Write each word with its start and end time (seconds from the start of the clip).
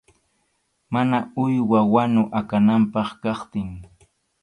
Mana 0.93 1.17
uywa 1.43 1.79
wanu 1.93 2.23
akananpaq 2.39 3.09
kaptin. 3.23 3.69